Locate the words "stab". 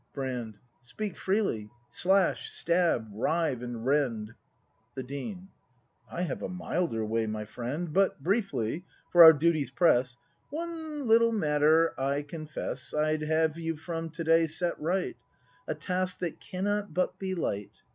2.51-3.07